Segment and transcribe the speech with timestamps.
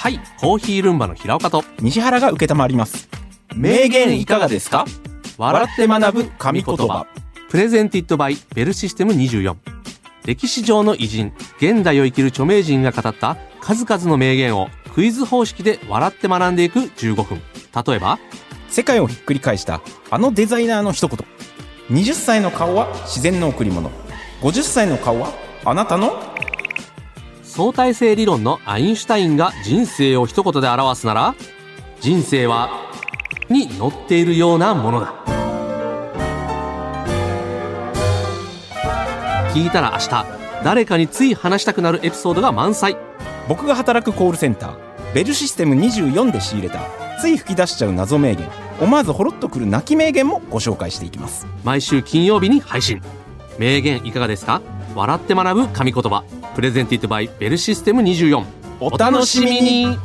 [0.00, 1.62] はいコーヒールンバの平岡と。
[1.78, 3.10] 西原が受けたまわります。
[3.54, 4.86] 名言いかがですか？
[5.36, 7.06] 笑って学ぶ神言葉。
[7.50, 9.54] プレゼンティッドバイベルシステム24
[10.24, 17.42] 歴史上の偉人現代を生きる著名人が語った数々の名言をクイズ方式で笑って学んでいく15分。
[17.86, 18.18] 例えば
[18.70, 21.18] 世界をひっくり返したあのデザイナーの一言。
[21.90, 23.90] 20歳の顔は自然の贈り物。
[24.40, 25.30] 50歳の顔は
[25.66, 26.14] あなたの
[27.50, 31.34] 相対性理論のアインシュタインが人生を一言で表すなら
[32.00, 32.70] 人生は
[33.48, 35.12] に乗っているようなものだ。
[39.52, 40.26] 聞いたら明日
[40.62, 42.96] 誰かについ話したくなるエピソードが満載。
[43.48, 46.80] 僕が働くコールセンターベルシステム24で仕入れた
[47.20, 48.48] つい吹き出しちゃう謎名言
[48.80, 51.48] 思わずほろっとくる泣き名言もご紹介していきます。
[51.64, 53.02] 毎週金曜日に配信。
[53.58, 54.62] 名言いかがですか？
[54.94, 56.22] 笑って学ぶ神言葉
[56.60, 58.44] プレゼンティットバイベルシステム24
[58.80, 59.96] お楽しみに。